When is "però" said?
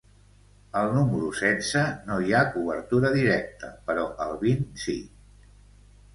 3.91-4.09